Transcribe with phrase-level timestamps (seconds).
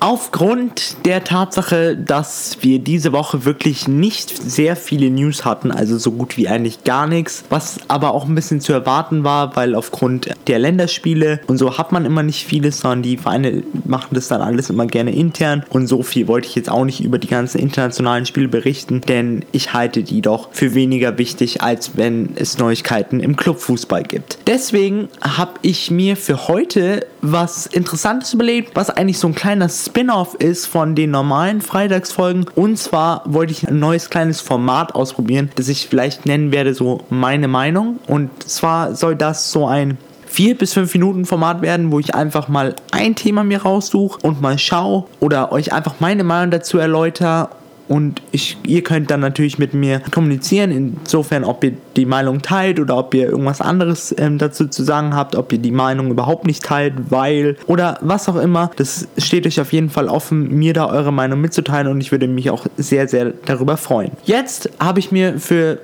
[0.00, 6.12] Aufgrund der Tatsache, dass wir diese Woche wirklich nicht sehr viele News hatten, also so
[6.12, 10.30] gut wie eigentlich gar nichts, was aber auch ein bisschen zu erwarten war, weil aufgrund
[10.46, 14.40] der Länderspiele und so hat man immer nicht vieles, sondern die Vereine machen das dann
[14.40, 17.58] alles immer gerne intern und so viel wollte ich jetzt auch nicht über die ganzen
[17.58, 23.18] internationalen Spiele berichten, denn ich halte die doch für weniger wichtig, als wenn es Neuigkeiten
[23.18, 24.38] im Clubfußball gibt.
[24.46, 30.34] Deswegen habe ich mir für heute was Interessantes überlegt, was eigentlich so ein kleiner Spin-off
[30.34, 32.46] ist von den normalen Freitagsfolgen.
[32.54, 37.04] Und zwar wollte ich ein neues kleines Format ausprobieren, das ich vielleicht nennen werde, so
[37.10, 37.98] meine Meinung.
[38.06, 42.48] Und zwar soll das so ein 4 bis 5 Minuten Format werden, wo ich einfach
[42.48, 47.48] mal ein Thema mir raussuche und mal schaue oder euch einfach meine Meinung dazu erläutere
[47.88, 52.78] und ich, ihr könnt dann natürlich mit mir kommunizieren, insofern, ob ihr die Meinung teilt
[52.78, 56.46] oder ob ihr irgendwas anderes ähm, dazu zu sagen habt, ob ihr die Meinung überhaupt
[56.46, 58.70] nicht teilt, weil oder was auch immer.
[58.76, 62.28] Das steht euch auf jeden Fall offen, mir da eure Meinung mitzuteilen und ich würde
[62.28, 64.12] mich auch sehr, sehr darüber freuen.
[64.24, 65.80] Jetzt habe ich mir für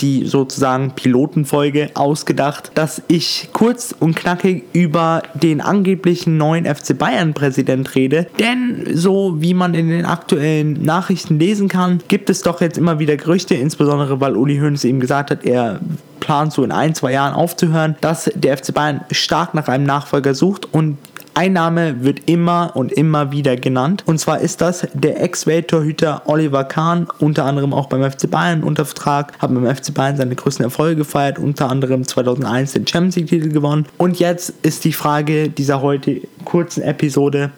[0.00, 7.34] die sozusagen Pilotenfolge ausgedacht, dass ich kurz und knackig über den angeblichen neuen FC Bayern
[7.34, 8.26] Präsident rede.
[8.38, 12.98] Denn so wie man in den aktuellen Nachrichten lesen kann, gibt es doch jetzt immer
[12.98, 15.80] wieder Gerüchte, insbesondere weil Uli Hoeneß eben gesagt hat, er
[16.20, 20.34] plant so in ein, zwei Jahren aufzuhören, dass der FC Bayern stark nach einem Nachfolger
[20.34, 20.96] sucht und
[21.34, 24.02] ein Name wird immer und immer wieder genannt.
[24.06, 28.84] Und zwar ist das der Ex-Welttorhüter Oliver Kahn, unter anderem auch beim FC Bayern unter
[28.84, 33.48] Vertrag, hat beim FC Bayern seine größten Erfolge gefeiert, unter anderem 2001 den Champions League-Titel
[33.48, 33.86] gewonnen.
[33.98, 37.50] Und jetzt ist die Frage dieser heute kurzen Episode,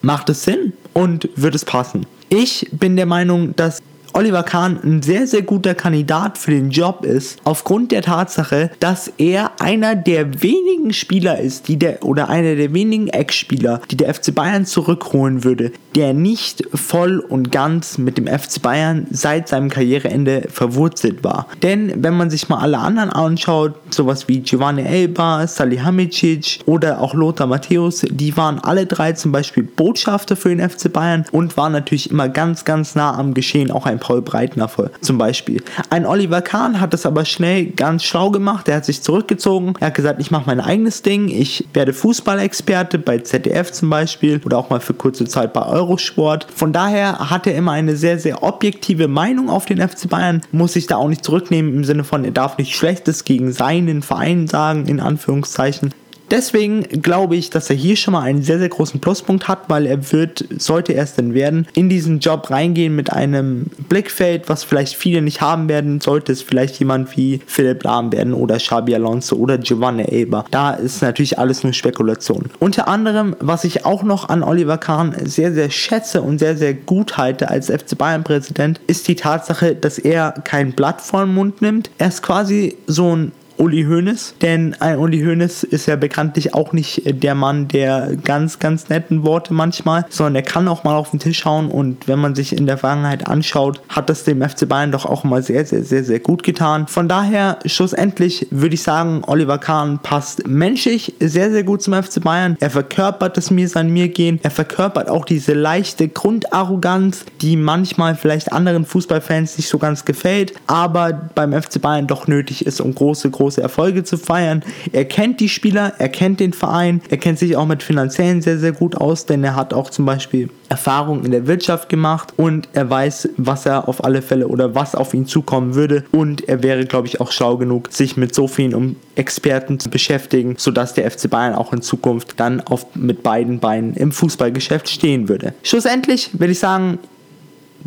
[0.00, 2.06] macht es Sinn und wird es passen?
[2.28, 3.82] Ich bin der Meinung, dass
[4.14, 9.12] Oliver Kahn ein sehr, sehr guter Kandidat für den Job ist, aufgrund der Tatsache, dass
[9.18, 14.12] er einer der wenigen Spieler ist, die der oder einer der wenigen Ex-Spieler, die der
[14.12, 19.70] FC Bayern zurückholen würde, der nicht voll und ganz mit dem FC Bayern seit seinem
[19.70, 21.46] Karriereende verwurzelt war.
[21.62, 27.14] Denn wenn man sich mal alle anderen anschaut, sowas wie Giovanni Elba, Salihamidzic oder auch
[27.14, 31.72] Lothar Matthäus, die waren alle drei zum Beispiel Botschafter für den FC Bayern und waren
[31.72, 34.70] natürlich immer ganz, ganz nah am Geschehen, auch ein Paul Breitner
[35.00, 35.62] zum Beispiel.
[35.90, 38.68] Ein Oliver Kahn hat es aber schnell ganz schlau gemacht.
[38.68, 39.74] Er hat sich zurückgezogen.
[39.80, 41.28] Er hat gesagt, ich mache mein eigenes Ding.
[41.28, 46.46] Ich werde Fußballexperte bei ZDF zum Beispiel oder auch mal für kurze Zeit bei Eurosport.
[46.54, 50.42] Von daher hat er immer eine sehr, sehr objektive Meinung auf den FC Bayern.
[50.52, 53.52] Muss sich da auch nicht zurücknehmen im Sinne von, er darf nicht Schlechtes gegen
[53.86, 55.92] seinen Verein sagen, in Anführungszeichen.
[56.32, 59.84] Deswegen glaube ich, dass er hier schon mal einen sehr, sehr großen Pluspunkt hat, weil
[59.84, 64.64] er wird, sollte er es denn werden, in diesen Job reingehen mit einem Blickfeld, was
[64.64, 68.94] vielleicht viele nicht haben werden, sollte es vielleicht jemand wie Philipp Lahm werden oder Xabi
[68.94, 70.46] Alonso oder Giovanni Eber.
[70.50, 72.46] Da ist natürlich alles nur Spekulation.
[72.60, 76.72] Unter anderem, was ich auch noch an Oliver Kahn sehr, sehr schätze und sehr, sehr
[76.72, 81.34] gut halte als FC Bayern Präsident, ist die Tatsache, dass er kein Blatt vor den
[81.34, 81.90] Mund nimmt.
[81.98, 86.72] Er ist quasi so ein Uli Hoeneß, denn ein Uli Hoeneß ist ja bekanntlich auch
[86.72, 91.10] nicht der Mann der ganz, ganz netten Worte manchmal, sondern er kann auch mal auf
[91.10, 94.68] den Tisch hauen und wenn man sich in der Vergangenheit anschaut, hat das dem FC
[94.68, 96.88] Bayern doch auch mal sehr, sehr, sehr, sehr gut getan.
[96.88, 102.20] Von daher, schlussendlich würde ich sagen, Oliver Kahn passt menschlich sehr, sehr gut zum FC
[102.20, 102.56] Bayern.
[102.58, 104.40] Er verkörpert das Mir sein Mir gehen.
[104.42, 110.52] Er verkörpert auch diese leichte Grundarroganz, die manchmal vielleicht anderen Fußballfans nicht so ganz gefällt,
[110.66, 114.62] aber beim FC Bayern doch nötig ist, um große, große große Erfolge zu feiern.
[114.92, 118.58] Er kennt die Spieler, er kennt den Verein, er kennt sich auch mit Finanziellen sehr,
[118.58, 122.68] sehr gut aus, denn er hat auch zum Beispiel Erfahrung in der Wirtschaft gemacht und
[122.72, 126.62] er weiß, was er auf alle Fälle oder was auf ihn zukommen würde und er
[126.62, 131.10] wäre, glaube ich, auch schlau genug, sich mit so vielen Experten zu beschäftigen, sodass der
[131.10, 135.52] FC Bayern auch in Zukunft dann auf, mit beiden Beinen im Fußballgeschäft stehen würde.
[135.62, 136.98] Schlussendlich würde ich sagen,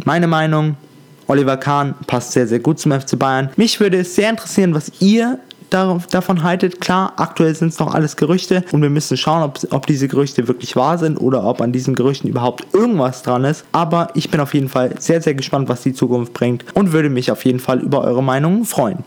[0.04, 0.78] meine Meinung,
[1.28, 3.50] Oliver Kahn passt sehr, sehr gut zum FC Bayern.
[3.56, 5.40] Mich würde es sehr interessieren, was ihr
[5.76, 6.82] davon haltet.
[6.82, 10.48] Klar, aktuell sind es noch alles Gerüchte und wir müssen schauen, ob, ob diese Gerüchte
[10.48, 13.66] wirklich wahr sind oder ob an diesen Gerüchten überhaupt irgendwas dran ist.
[13.72, 17.10] Aber ich bin auf jeden Fall sehr, sehr gespannt, was die Zukunft bringt und würde
[17.10, 19.00] mich auf jeden Fall über eure Meinungen freuen.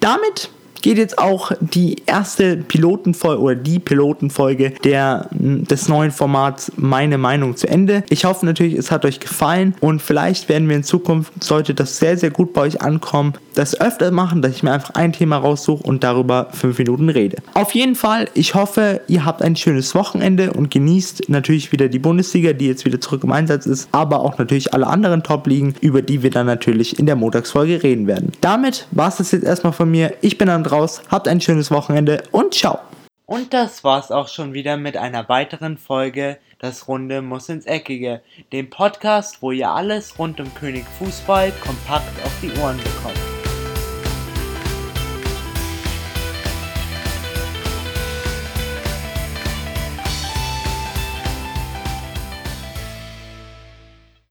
[0.00, 0.50] Damit
[0.82, 7.56] geht jetzt auch die erste Pilotenfolge oder die Pilotenfolge der, des neuen Formats Meine Meinung
[7.56, 8.04] zu Ende.
[8.08, 11.98] Ich hoffe natürlich, es hat euch gefallen und vielleicht werden wir in Zukunft, sollte das
[11.98, 15.38] sehr, sehr gut bei euch ankommen, das öfter machen, dass ich mir einfach ein Thema
[15.38, 17.38] raussuche und darüber fünf Minuten rede.
[17.54, 21.98] Auf jeden Fall, ich hoffe, ihr habt ein schönes Wochenende und genießt natürlich wieder die
[21.98, 26.02] Bundesliga, die jetzt wieder zurück im Einsatz ist, aber auch natürlich alle anderen Top-Ligen, über
[26.02, 28.32] die wir dann natürlich in der Montagsfolge reden werden.
[28.40, 30.12] Damit war es das jetzt erstmal von mir.
[30.20, 32.78] Ich bin raus, habt ein schönes Wochenende und ciao.
[33.26, 38.22] Und das war's auch schon wieder mit einer weiteren Folge Das Runde muss ins Eckige,
[38.52, 43.35] dem Podcast, wo ihr alles rund um König Fußball kompakt auf die Ohren bekommt.